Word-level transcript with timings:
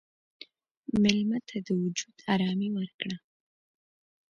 مېلمه 1.01 1.39
ته 1.47 1.57
د 1.65 1.67
وجود 1.81 2.17
ارامي 2.33 2.69
ورکړه. 2.77 3.15